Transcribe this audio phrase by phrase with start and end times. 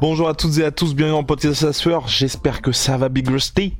[0.00, 2.08] Bonjour à toutes et à tous, bienvenue le podcast sueur.
[2.08, 3.74] J'espère que ça va Big Rusty.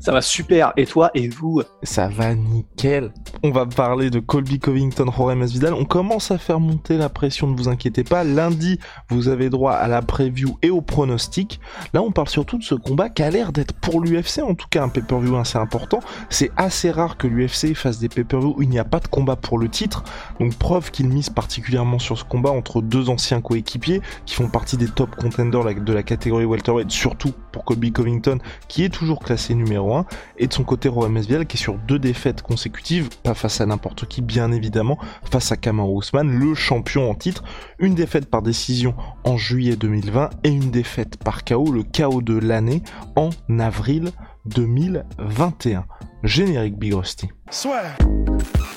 [0.00, 0.72] Ça va super.
[0.78, 3.12] Et toi et vous Ça va nickel.
[3.42, 5.74] On va parler de Colby Covington, Jorge Masvidal.
[5.74, 8.24] On commence à faire monter la pression, ne vous inquiétez pas.
[8.24, 11.60] Lundi, vous avez droit à la preview et au pronostic.
[11.92, 14.68] Là, on parle surtout de ce combat qui a l'air d'être pour l'UFC, en tout
[14.70, 16.00] cas un pay-per-view assez important.
[16.30, 19.36] C'est assez rare que l'UFC fasse des pay-per-view où il n'y a pas de combat
[19.36, 20.02] pour le titre.
[20.40, 24.78] Donc preuve qu'il mise particulièrement sur ce combat entre deux anciens coéquipiers qui font partie
[24.78, 28.38] des top contenders de la catégorie welterweight, surtout pour Colby Covington
[28.68, 30.06] qui est toujours classé numéro 1
[30.38, 33.66] et de son côté Roy Masvidal qui est sur deux défaites consécutives, pas face à
[33.66, 34.98] n'importe qui bien évidemment,
[35.30, 37.44] face à Kamaru Usman, le champion en titre,
[37.78, 42.38] une défaite par décision en juillet 2020 et une défaite par KO, le KO de
[42.38, 42.82] l'année
[43.16, 44.12] en avril
[44.46, 45.84] 2021.
[46.22, 47.28] Générique Big Rusty.
[47.50, 47.82] Soit.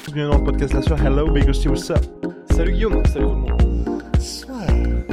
[0.06, 1.08] Bienvenue dans le podcast La Soirée.
[1.08, 2.06] Hello Big Rusty, what's up?
[2.52, 5.13] Salut Guillaume, salut tout le monde.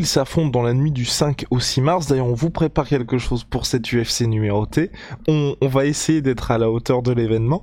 [0.00, 2.06] Ils s'affrontent dans la nuit du 5 au 6 mars.
[2.06, 4.90] D'ailleurs, on vous prépare quelque chose pour cette UFC numéroté.
[5.28, 7.60] On, on va essayer d'être à la hauteur de l'événement.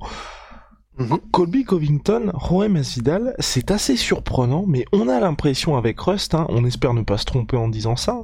[1.00, 1.18] Mhm.
[1.32, 6.64] Colby Covington, Roem Masvidal, c'est assez surprenant, mais on a l'impression avec Rust, hein, on
[6.64, 8.22] espère ne pas se tromper en disant ça,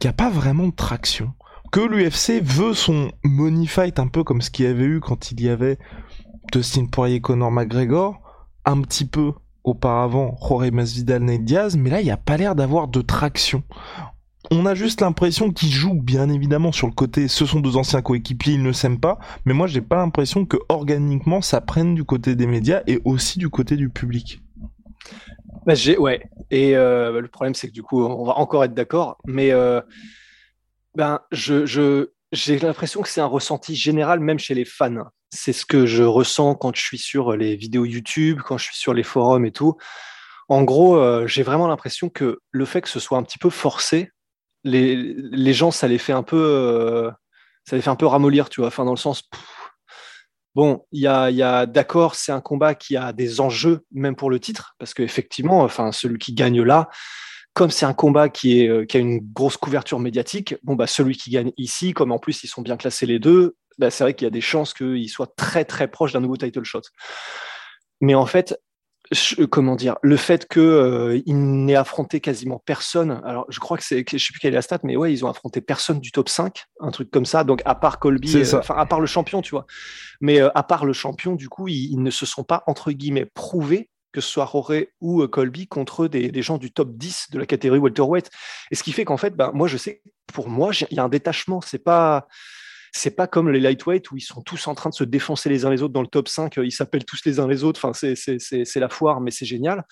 [0.00, 1.32] qu'il n'y a pas vraiment de traction.
[1.70, 5.30] Que l'UFC veut son money fight un peu comme ce qu'il y avait eu quand
[5.30, 5.78] il y avait
[6.52, 8.20] Dustin Poirier, Conor McGregor,
[8.64, 9.32] un petit peu
[9.66, 13.62] auparavant Jorge Masvidal, Nate Diaz, mais là il n'y a pas l'air d'avoir de traction.
[14.50, 18.00] On a juste l'impression qu'ils jouent bien évidemment sur le côté ce sont deux anciens
[18.00, 22.04] coéquipiers, ils ne s'aiment pas, mais moi j'ai pas l'impression que organiquement ça prenne du
[22.04, 24.40] côté des médias et aussi du côté du public.
[25.66, 26.22] Bah, ouais.
[26.52, 29.18] Et euh, le problème, c'est que du coup, on va encore être d'accord.
[29.26, 29.80] Mais euh,
[30.94, 35.04] ben, je, j'ai l'impression que c'est un ressenti général, même chez les fans.
[35.30, 38.76] C'est ce que je ressens quand je suis sur les vidéos YouTube, quand je suis
[38.76, 39.76] sur les forums et tout.
[40.48, 43.50] En gros, euh, j'ai vraiment l'impression que le fait que ce soit un petit peu
[43.50, 44.10] forcé,
[44.64, 47.10] les, les gens, ça les fait un peu, euh,
[47.64, 48.68] ça les fait un peu ramollir, tu vois.
[48.68, 49.22] Enfin, dans le sens,
[50.54, 54.16] bon, il y a, y a d'accord, c'est un combat qui a des enjeux, même
[54.16, 56.88] pour le titre, parce qu'effectivement, enfin, celui qui gagne là,
[57.56, 60.86] comme c'est un combat qui, est, euh, qui a une grosse couverture médiatique, bon, bah,
[60.86, 64.04] celui qui gagne ici, comme en plus ils sont bien classés les deux, bah, c'est
[64.04, 66.82] vrai qu'il y a des chances qu'il soit très très proche d'un nouveau title shot.
[68.02, 68.60] Mais en fait,
[69.10, 73.84] je- comment dire, le fait qu'il euh, n'ait affronté quasiment personne, alors je crois que
[73.84, 76.12] c'est, je sais plus quelle est la stat, mais ouais, ils ont affronté personne du
[76.12, 79.06] top 5, un truc comme ça, donc à part Colby, euh, enfin à part le
[79.06, 79.64] champion, tu vois.
[80.20, 82.92] Mais euh, à part le champion, du coup, ils, ils ne se sont pas, entre
[82.92, 87.32] guillemets, prouvés que ce soit Roré ou euh, Colby contre des, gens du top 10
[87.32, 88.30] de la catégorie welterweight.
[88.70, 90.00] Et ce qui fait qu'en fait, ben, moi, je sais,
[90.32, 91.60] pour moi, il y a un détachement.
[91.60, 92.26] C'est pas,
[92.92, 95.66] c'est pas comme les lightweight où ils sont tous en train de se défoncer les
[95.66, 96.56] uns les autres dans le top 5.
[96.56, 97.78] euh, Ils s'appellent tous les uns les autres.
[97.84, 99.84] Enfin, c'est, la foire, mais c'est génial.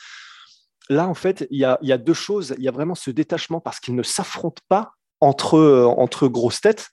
[0.88, 2.54] Là, en fait, il y a, y a deux choses.
[2.56, 6.62] Il y a vraiment ce détachement parce qu'ils ne s'affrontent pas entre, euh, entre grosses
[6.62, 6.88] têtes.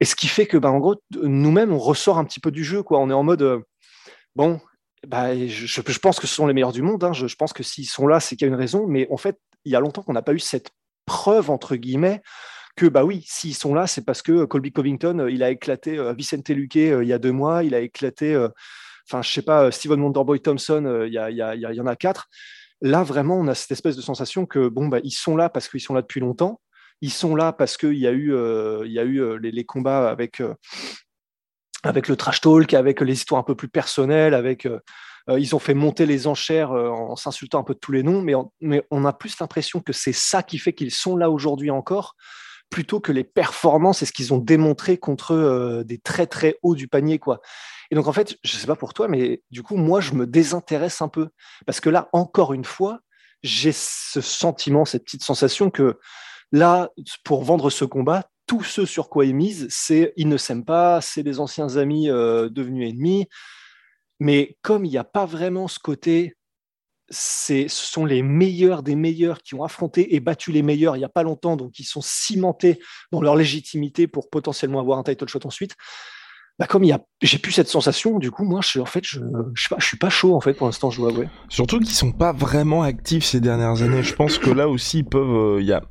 [0.00, 2.64] Et ce qui fait que, ben, en gros, nous-mêmes, on ressort un petit peu du
[2.64, 2.82] jeu.
[2.82, 2.98] Quoi.
[2.98, 3.60] On est en mode, euh,
[4.34, 4.60] bon,
[5.06, 7.02] bah, je, pense que ce sont les meilleurs du monde.
[7.04, 7.12] hein.
[7.12, 8.86] Je, pense que s'ils sont là, c'est qu'il y a une raison.
[8.86, 10.70] Mais en fait, il y a longtemps qu'on n'a pas eu cette
[11.06, 12.22] preuve, entre guillemets,
[12.76, 15.98] que, bah oui, s'ils sont là, c'est parce que Colby Covington, euh, il a éclaté
[15.98, 18.48] euh, Vicente Luque euh, il y a deux mois, il a éclaté, euh,
[19.08, 21.86] enfin, je sais pas, euh, Steven Wonderboy Thompson, euh, il y, a- y, y en
[21.86, 22.28] a quatre.
[22.82, 25.68] Là, vraiment, on a cette espèce de sensation que, bon, bah, ils sont là parce
[25.68, 26.60] qu'ils sont là depuis longtemps.
[27.00, 30.10] Ils sont là parce qu'il y a eu, euh, y a eu euh, les, combats
[30.10, 30.54] avec, euh,
[31.86, 34.66] avec le trash talk, avec les histoires un peu plus personnelles, avec.
[34.66, 34.80] euh,
[35.28, 38.04] euh, ils ont fait monter les enchères euh, en s'insultant un peu de tous les
[38.04, 41.16] noms, mais on, mais on a plus l'impression que c'est ça qui fait qu'ils sont
[41.16, 42.14] là aujourd'hui encore,
[42.70, 46.86] plutôt que les performances et ce qu'ils ont démontré contre des très très hauts du
[46.86, 47.40] panier, quoi.
[47.90, 50.26] Et donc en fait, je sais pas pour toi, mais du coup, moi, je me
[50.26, 51.28] désintéresse un peu
[51.66, 53.00] parce que là, encore une fois,
[53.42, 55.98] j'ai ce sentiment, cette petite sensation que
[56.52, 56.90] là,
[57.24, 61.00] pour vendre ce combat, tout ce sur quoi ils misent, c'est ils ne s'aiment pas,
[61.00, 63.26] c'est des anciens amis euh, devenus ennemis.
[64.20, 66.36] Mais comme il n'y a pas vraiment ce côté
[67.08, 71.04] ce sont les meilleurs des meilleurs qui ont affronté et battu les meilleurs il n'y
[71.04, 72.80] a pas longtemps, donc ils sont cimentés
[73.12, 75.76] dans leur légitimité pour potentiellement avoir un title shot ensuite.
[76.58, 79.04] Bah comme il y a, j'ai plus cette sensation, du coup, moi, je, en fait,
[79.04, 79.20] je
[79.80, 81.28] suis pas chaud, en fait, pour l'instant, je dois avouer.
[81.50, 84.02] Surtout qu'ils sont pas vraiment actifs ces dernières années.
[84.02, 85.82] Je pense que là aussi, ils peuvent, euh, il y a,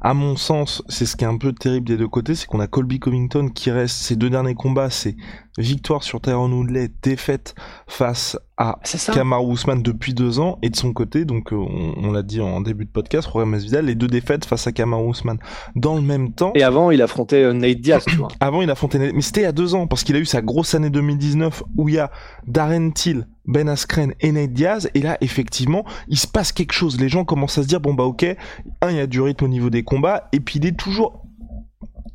[0.00, 2.60] à mon sens, c'est ce qui est un peu terrible des deux côtés, c'est qu'on
[2.60, 5.16] a Colby Covington qui reste, ses deux derniers combats, c'est
[5.58, 7.54] victoire sur Tyrone Woodley, défaite
[7.86, 8.80] face à
[9.14, 12.60] Kamaru Usman depuis deux ans, et de son côté, donc euh, on, l'a dit en
[12.60, 15.38] début de podcast, Jorge Masvidal, les deux défaites face à Kamaru Usman.
[15.76, 16.52] Dans le même temps...
[16.56, 18.28] Et avant, il affrontait euh, Nate Diaz, tu vois.
[18.40, 19.14] Avant, il affrontait Nate...
[19.14, 21.62] Mais c'était il y a deux ans, parce qu'il a eu sa grosse année 2019,
[21.76, 22.10] où il y a
[22.48, 27.00] Darren Till, Ben Askren et Nate Diaz, et là, effectivement, il se passe quelque chose.
[27.00, 28.26] Les gens commencent à se dire, bon bah ok,
[28.82, 31.27] un, il y a du rythme au niveau des combats, et puis il est toujours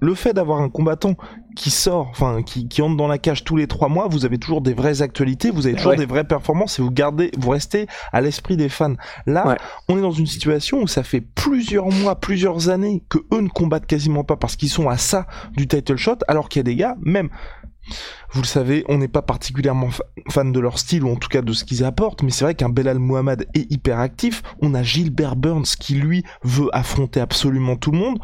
[0.03, 1.15] le fait d'avoir un combattant
[1.55, 4.37] qui sort, enfin qui, qui, entre dans la cage tous les trois mois, vous avez
[4.37, 7.87] toujours des vraies actualités, vous avez toujours des vraies performances et vous gardez, vous restez
[8.11, 8.95] à l'esprit des fans.
[9.25, 9.57] Là,
[9.87, 13.49] on est dans une situation où ça fait plusieurs mois, plusieurs années que eux ne
[13.49, 16.63] combattent quasiment pas parce qu'ils sont à ça du title shot, alors qu'il y a
[16.63, 17.29] des gars, même
[18.31, 19.89] vous le savez, on n'est pas particulièrement
[20.29, 22.55] fan de leur style ou en tout cas de ce qu'ils apportent, mais c'est vrai
[22.55, 24.41] qu'un Belal Mohamed est hyper actif.
[24.61, 28.19] On a Gilbert Burns qui lui veut affronter absolument tout le monde.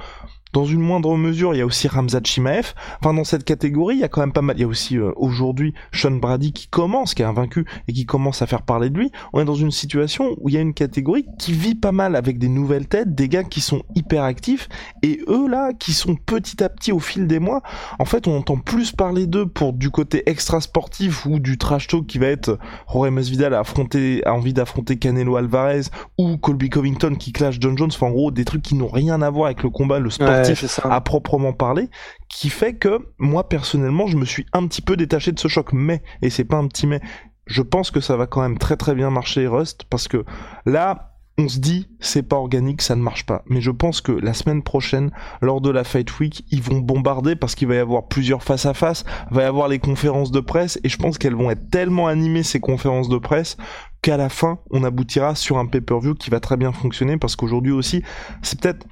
[0.52, 2.74] Dans une moindre mesure, il y a aussi Ramzat Chimaev.
[3.00, 4.58] Enfin, dans cette catégorie, il y a quand même pas mal.
[4.58, 8.08] Il y a aussi euh, aujourd'hui Sean Brady qui commence, qui est invaincu et qui
[8.08, 9.12] commence à faire parler de lui.
[9.32, 12.16] On est dans une situation où il y a une catégorie qui vit pas mal
[12.16, 14.70] avec des nouvelles têtes, des gars qui sont hyper actifs
[15.04, 17.62] et eux là, qui sont petit à petit au fil des mois.
[18.00, 21.88] En fait, on entend plus parler d'eux pour du côté extra sportif ou du trash
[21.88, 22.58] talk qui va être
[22.92, 25.84] Jorge Masvidal a affronté, a envie d'affronter Canelo Alvarez
[26.18, 27.92] ou Colby Covington qui clash John Jones.
[27.94, 30.39] Enfin, en gros, des trucs qui n'ont rien à voir avec le combat, le sport
[30.84, 31.90] à proprement parler,
[32.30, 35.74] qui fait que moi personnellement je me suis un petit peu détaché de ce choc.
[35.74, 37.02] Mais, et c'est pas un petit mais,
[37.46, 40.24] je pense que ça va quand même très très bien marcher Rust parce que
[40.66, 41.10] là
[41.40, 43.44] on se dit c'est pas organique, ça ne marche pas.
[43.48, 47.36] Mais je pense que la semaine prochaine, lors de la Fight Week, ils vont bombarder
[47.36, 50.42] parce qu'il va y avoir plusieurs face à face, va y avoir les conférences de
[50.42, 53.56] presse et je pense qu'elles vont être tellement animées ces conférences de presse
[54.02, 57.72] qu'à la fin, on aboutira sur un pay-per-view qui va très bien fonctionner parce qu'aujourd'hui
[57.72, 58.04] aussi,
[58.42, 58.86] c'est peut-être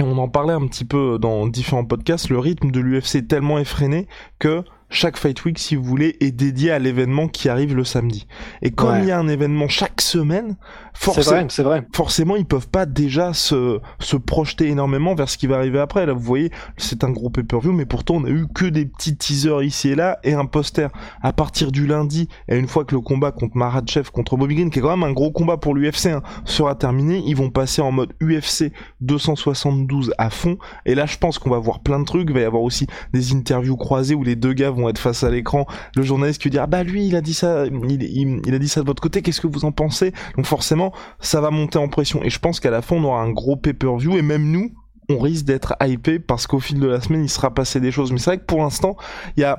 [0.00, 3.58] on en parlait un petit peu dans différents podcasts, le rythme de l'UFC est tellement
[3.58, 4.06] effréné
[4.38, 8.26] que chaque Fight Week, si vous voulez, est dédié à l'événement qui arrive le samedi.
[8.62, 10.56] Et comme il y a un événement chaque semaine,
[10.94, 11.86] forcément, vrai.
[11.94, 16.06] forcément, ils peuvent pas déjà se, se projeter énormément vers ce qui va arriver après.
[16.06, 19.16] Là, vous voyez, c'est un gros pay-per-view, mais pourtant, on a eu que des petits
[19.16, 20.88] teasers ici et là et un poster.
[21.22, 24.70] À partir du lundi, et une fois que le combat contre Maratchev, contre Bobby Green,
[24.70, 27.82] qui est quand même un gros combat pour l'UFC, hein, sera terminé, ils vont passer
[27.82, 30.56] en mode UFC 272 à fond.
[30.86, 32.28] Et là, je pense qu'on va voir plein de trucs.
[32.28, 35.24] Il va y avoir aussi des interviews croisées où les deux gars vont être face
[35.24, 35.66] à l'écran,
[35.96, 38.82] le journaliste qui dit ah bah lui il a dit ça, il, a dit ça
[38.82, 40.12] de votre côté, qu'est-ce que vous en pensez?
[40.36, 43.22] Donc forcément ça va monter en pression et je pense qu'à la fin on aura
[43.22, 44.72] un gros pay-per-view et même nous
[45.08, 48.12] on risque d'être hypé parce qu'au fil de la semaine il sera passé des choses.
[48.12, 48.96] Mais c'est vrai que pour l'instant
[49.36, 49.58] il y a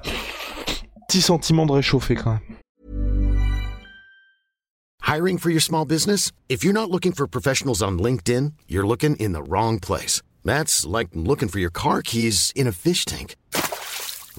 [1.07, 2.39] petit sentiment de réchauffer quand même.
[5.01, 6.31] Hiring for your small business?
[6.49, 10.21] If you're not looking for professionals on LinkedIn, you're looking in the wrong place.
[10.45, 13.35] That's like looking for your car keys in a fish tank.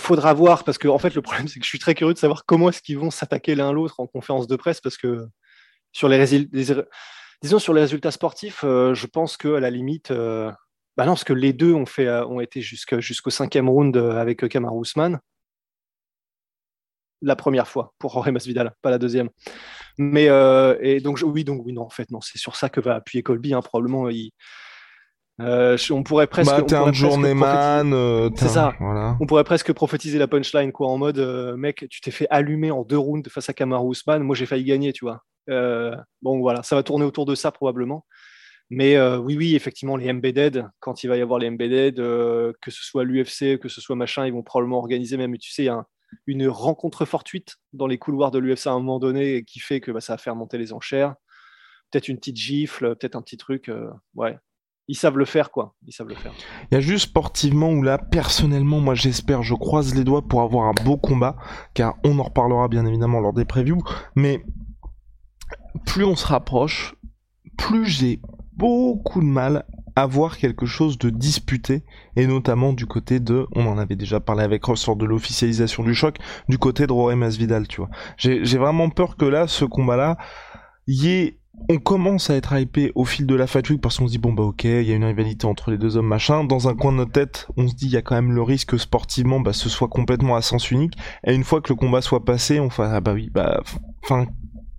[0.00, 2.18] faudra voir parce que en fait le problème c'est que je suis très curieux de
[2.18, 5.26] savoir comment est-ce qu'ils vont s'attaquer l'un l'autre en conférence de presse parce que
[5.92, 6.48] sur les
[7.42, 10.50] disons sur les résultats sportifs euh, je pense que à la limite euh,
[10.96, 14.46] bah non parce que les deux ont fait euh, ont été jusqu'au cinquième round avec
[14.48, 15.18] Kamaru Usman
[17.22, 19.30] la première fois pour Jorge Masvidal pas la deuxième.
[19.96, 20.26] Mais
[20.80, 23.22] et donc oui donc oui non en fait non c'est sur ça que va appuyer
[23.22, 24.32] Colby hein, probablement il
[25.40, 26.50] euh, on pourrait presque.
[26.50, 27.92] Bah, t'es un journeyman.
[27.92, 28.74] Euh, c'est ça.
[29.20, 32.70] On pourrait presque prophétiser la punchline, quoi, en mode, euh, mec, tu t'es fait allumer
[32.70, 34.22] en deux rounds face à Kamaru Usman.
[34.22, 35.22] Moi, j'ai failli gagner, tu vois.
[36.22, 38.06] bon, voilà, ça va tourner autour de ça probablement.
[38.68, 42.82] Mais oui, oui, effectivement, les embedded, quand il va y avoir les embedded, que ce
[42.82, 45.68] soit l'UFC, que ce soit machin, ils vont probablement organiser même, tu sais,
[46.26, 49.90] une rencontre fortuite dans les couloirs de l'UFC à un moment donné qui fait que
[49.90, 51.14] bah, ça va faire monter les enchères.
[51.90, 53.70] Peut-être une petite gifle, peut-être un petit truc.
[54.14, 54.36] ouais,
[54.88, 55.74] ils savent le faire, quoi.
[55.86, 56.32] Ils savent le faire.
[56.70, 60.42] Il y a juste sportivement où là, personnellement, moi j'espère, je croise les doigts pour
[60.42, 61.36] avoir un beau combat,
[61.74, 63.82] car on en reparlera bien évidemment lors des previews,
[64.14, 64.44] mais
[65.84, 66.94] plus on se rapproche,
[67.56, 68.20] plus j'ai
[68.56, 69.64] beaucoup de mal
[69.96, 71.82] à voir quelque chose de disputé,
[72.16, 75.82] et notamment du côté de, on en avait déjà parlé avec Ross lors de l'officialisation
[75.82, 76.18] du choc,
[76.50, 77.90] du côté de Rory Masvidal, tu vois.
[78.18, 80.18] J'ai vraiment peur que là, ce combat-là,
[80.86, 84.06] y ait on commence à être hypé au fil de la Fight Week parce qu'on
[84.06, 86.44] se dit bon bah ok il y a une rivalité entre les deux hommes machin.
[86.44, 88.42] Dans un coin de notre tête on se dit il y a quand même le
[88.42, 90.94] risque que sportivement bah ce soit complètement à sens unique.
[91.26, 93.60] Et une fois que le combat soit passé on fait ah bah oui bah
[94.04, 94.26] enfin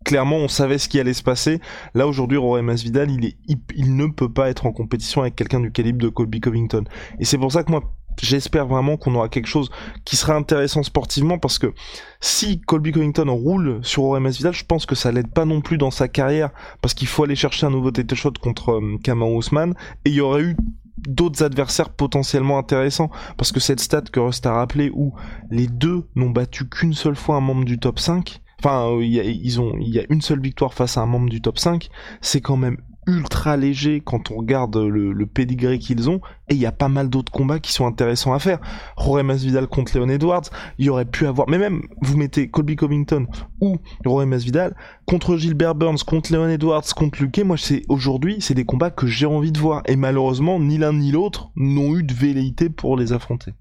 [0.05, 1.59] clairement on savait ce qui allait se passer.
[1.93, 3.37] Là aujourd'hui Rory Masvidal il est
[3.75, 6.85] il, ne peut pas être en compétition avec quelqu'un du calibre de Colby Covington.
[7.19, 7.83] Et c'est pour ça que moi
[8.25, 9.69] j'espère vraiment qu'on aura quelque chose
[10.05, 11.73] qui sera intéressant sportivement parce que
[12.19, 15.77] si Colby Covington roule sur OMS Vidal, je pense que ça l'aide pas non plus
[15.77, 16.49] dans sa carrière
[16.81, 20.15] parce qu'il faut aller chercher un nouveau title shot contre euh, Kamau Ousmane et il
[20.15, 20.57] y aurait eu
[20.97, 25.13] d'autres adversaires potentiellement intéressants parce que cette stat que Rust a rappelé où
[25.51, 29.19] les deux n'ont battu qu'une seule fois un membre du top 5 enfin il y
[29.19, 31.59] a, ils ont il y a une seule victoire face à un membre du top
[31.59, 31.89] 5
[32.21, 36.59] c'est quand même ultra léger quand on regarde le, le pédigré qu'ils ont et il
[36.59, 38.59] y a pas mal d'autres combats qui sont intéressants à faire.
[38.97, 40.43] Jorge Masvidal contre Leon Edwards,
[40.77, 43.25] il y aurait pu avoir, mais même vous mettez Colby Covington
[43.61, 48.53] ou Jorge Masvidal contre Gilbert Burns, contre Leon Edwards, contre Luque, moi c'est aujourd'hui c'est
[48.53, 52.03] des combats que j'ai envie de voir et malheureusement ni l'un ni l'autre n'ont eu
[52.03, 53.53] de velléité pour les affronter.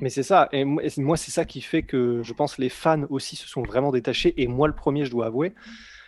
[0.00, 3.36] Mais c'est ça, et moi c'est ça qui fait que je pense les fans aussi
[3.36, 5.54] se sont vraiment détachés et moi le premier je dois avouer,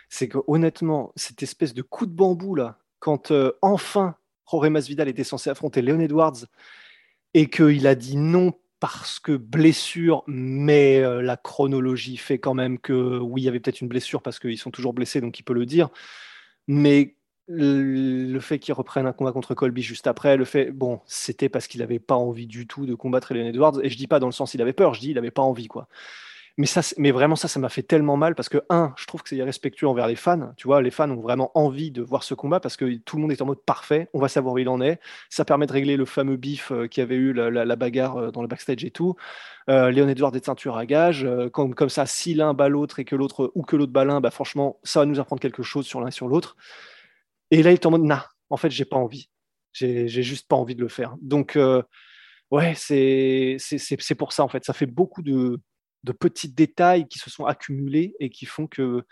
[0.09, 4.15] c'est que honnêtement cette espèce de coup de bambou là quand euh, enfin
[4.49, 6.47] Jorge Masvidal était censé affronter Leon Edwards
[7.35, 12.79] et qu'il a dit non parce que blessure, mais euh, la chronologie fait quand même
[12.79, 15.43] que oui, il y avait peut-être une blessure parce qu'ils sont toujours blessés, donc il
[15.43, 15.89] peut le dire.
[16.67, 17.15] Mais
[17.47, 21.67] le fait qu'il reprenne un combat contre Colby juste après, le fait, bon, c'était parce
[21.67, 23.81] qu'il n'avait pas envie du tout de combattre Leon Edwards.
[23.83, 25.43] Et je dis pas dans le sens il avait peur, je dis il n'avait pas
[25.43, 25.87] envie, quoi.
[26.57, 29.21] Mais, ça, mais vraiment, ça, ça m'a fait tellement mal parce que, un, je trouve
[29.21, 30.53] que c'est irrespectueux envers les fans.
[30.55, 33.23] Tu vois, les fans ont vraiment envie de voir ce combat parce que tout le
[33.23, 35.01] monde est en mode parfait, on va savoir où il en est.
[35.29, 38.41] Ça permet de régler le fameux bif euh, qui avait eu la, bagarre euh, dans
[38.41, 39.15] le backstage et tout.
[39.69, 41.27] Euh, Léon Edouard des ceintures à gage.
[41.51, 44.21] comme, comme ça, si l'un bat l'autre et que l'autre ou que l'autre bat l'un,
[44.21, 46.55] bah, franchement, ça va nous apprendre quelque chose sur l'un et sur l'autre.
[47.51, 49.29] Et là, il est en mode, nah, en fait, j'ai pas envie.
[49.73, 51.15] J'ai juste pas envie de le faire.
[51.21, 51.57] Donc,
[52.51, 53.57] ouais, c'est
[54.17, 54.63] pour ça, en fait.
[54.63, 55.59] Ça fait beaucoup de
[56.05, 59.03] de petits détails qui se sont accumulés et qui font que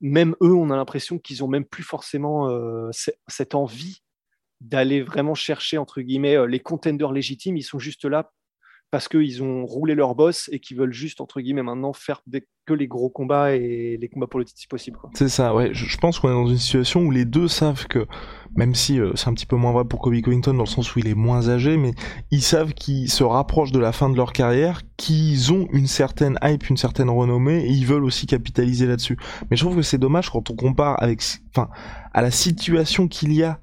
[0.00, 2.90] même eux, on a l'impression qu'ils ont même plus forcément euh,
[3.28, 4.02] cette envie
[4.60, 7.56] d'aller vraiment chercher entre guillemets euh, les contenders légitimes.
[7.56, 8.32] Ils sont juste là
[8.90, 12.22] parce qu'ils ont roulé leur boss et qu'ils veulent juste, entre guillemets, maintenant faire
[12.66, 14.98] que les gros combats et les combats pour le titre si possible.
[15.14, 15.70] C'est ça, ouais.
[15.72, 18.06] Je, pense qu'on est dans une situation où les deux savent que,
[18.56, 20.94] même si euh, c'est un petit peu moins vrai pour Kobe Covington dans le sens
[20.94, 21.92] où il est moins âgé, mais
[22.32, 26.36] ils savent qu'ils se rapprochent de la fin de leur carrière, qu'ils ont une certaine
[26.42, 29.16] hype, une certaine renommée, et ils veulent aussi capitaliser là-dessus.
[29.50, 31.22] Mais je trouve que c'est dommage quand on compare avec,
[31.54, 31.70] enfin,
[32.12, 33.60] à la situation qu'il y a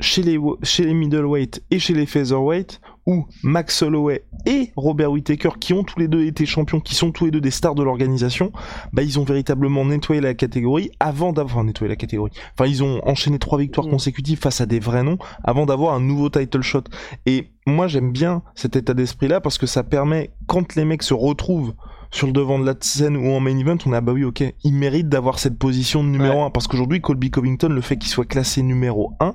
[0.00, 5.52] chez les, chez les middleweight et chez les featherweight, où Max Holloway et Robert Whittaker,
[5.58, 7.82] qui ont tous les deux été champions, qui sont tous les deux des stars de
[7.82, 8.52] l'organisation,
[8.92, 12.32] bah ils ont véritablement nettoyé la catégorie avant d'avoir nettoyé la catégorie.
[12.52, 13.90] Enfin, ils ont enchaîné trois victoires mm.
[13.90, 16.84] consécutives face à des vrais noms avant d'avoir un nouveau title shot.
[17.24, 21.14] Et moi, j'aime bien cet état d'esprit-là parce que ça permet, quand les mecs se
[21.14, 21.72] retrouvent
[22.10, 24.44] sur le devant de la scène ou en main event, on a bah oui, ok,
[24.64, 28.10] ils méritent d'avoir cette position de numéro 1 parce qu'aujourd'hui, Colby Covington, le fait qu'il
[28.10, 29.34] soit classé numéro 1,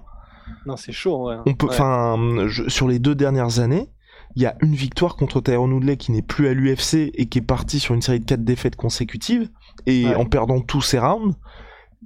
[0.66, 1.30] non, c'est chaud.
[1.30, 1.36] Ouais.
[1.46, 3.90] On peut, enfin, sur les deux dernières années,
[4.36, 7.40] il y a une victoire contre Tyrone Woodley qui n'est plus à l'UFC et qui
[7.40, 9.50] est parti sur une série de quatre défaites consécutives
[9.86, 11.36] et en perdant tous ses rounds,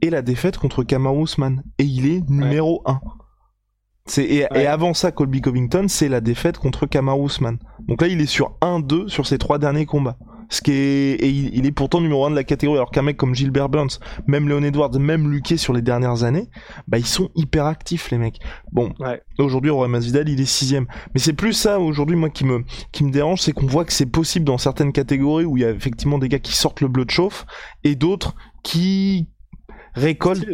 [0.01, 2.99] et la défaite contre Kamaru Usman et il est numéro 1.
[4.05, 7.57] C'est, et, avant ça, Colby Covington, c'est la défaite contre Kamaru Usman.
[7.87, 10.17] Donc là, il est sur 1-2 sur ses trois derniers combats
[10.49, 13.17] ce qui est et il, est pourtant numéro un de la catégorie alors qu'un mec
[13.17, 16.49] comme Gilbert Burns même Leon Edwards même Luque sur les dernières années
[16.87, 18.39] bah ils sont hyper actifs les mecs.
[18.71, 19.21] Bon ouais.
[19.39, 20.87] aujourd'hui Roy Masvidal il est sixième.
[21.13, 23.93] Mais c'est plus ça aujourd'hui moi qui me qui me dérange c'est qu'on voit que
[23.93, 26.87] c'est possible dans certaines catégories où il y a effectivement des gars qui sortent le
[26.87, 27.45] bleu de chauffe
[27.83, 29.27] et d'autres qui
[29.93, 30.45] récoltent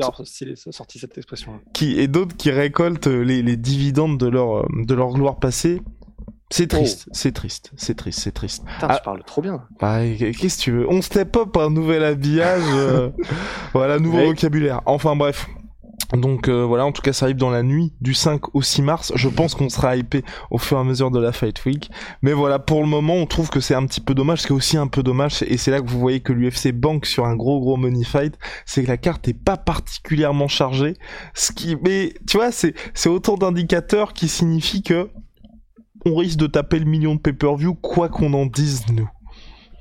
[0.71, 5.11] sorti cette expression qui et d'autres qui récoltent les, les dividendes de leur de leur
[5.11, 5.81] gloire passée
[6.53, 7.11] c'est triste, oh.
[7.13, 8.63] c'est triste, c'est triste, c'est triste.
[8.63, 9.01] Putain, tu ah.
[9.03, 9.63] parles trop bien.
[9.81, 10.87] Bah, qu'est-ce que tu veux?
[10.87, 13.09] On step up un nouvel habillage, euh,
[13.73, 14.81] voilà, nouveau vocabulaire.
[14.85, 15.47] Enfin bref.
[16.15, 18.83] Donc euh, voilà, en tout cas ça arrive dans la nuit du 5 au 6
[18.83, 19.11] mars.
[19.15, 21.89] Je pense qu'on sera hypé au fur et à mesure de la Fight Week.
[22.21, 24.41] Mais voilà, pour le moment, on trouve que c'est un petit peu dommage.
[24.41, 26.71] Ce qui est aussi un peu dommage, et c'est là que vous voyez que l'UFC
[26.71, 30.93] banque sur un gros gros money fight, c'est que la carte est pas particulièrement chargée.
[31.33, 35.09] Ce qui, mais tu vois, c'est c'est autant d'indicateurs qui signifient que
[36.05, 39.09] on risque de taper le million de pay-per-view, quoi qu'on en dise, nous.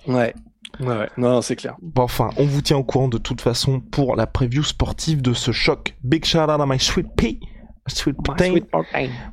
[0.07, 0.35] Ouais.
[0.81, 1.76] Ouais, non, c'est clair.
[1.83, 5.35] Bon, enfin, on vous tient au courant de toute façon pour la preview sportive de
[5.35, 5.97] ce choc.
[6.02, 7.38] Big shout out à my sweet pea
[7.88, 8.55] Sweet Protein.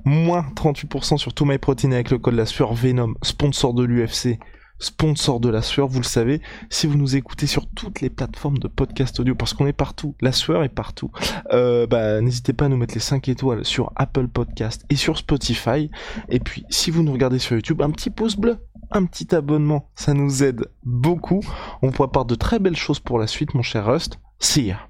[0.06, 4.40] Moins 38% sur tout MyProtein avec le code la sueur Venom, sponsor de l'UFC,
[4.80, 6.42] sponsor de la sueur, vous le savez.
[6.70, 10.16] Si vous nous écoutez sur toutes les plateformes de podcast audio, parce qu'on est partout,
[10.22, 11.12] la sueur est partout,
[11.52, 15.18] euh, bah, n'hésitez pas à nous mettre les 5 étoiles sur Apple Podcast et sur
[15.18, 15.92] Spotify.
[16.30, 18.58] Et puis, si vous nous regardez sur YouTube, un petit pouce bleu,
[18.92, 21.42] un petit abonnement, ça nous aide beaucoup.
[21.82, 24.20] On pourra part de très belles choses pour la suite, mon cher Rust.
[24.40, 24.90] See ya.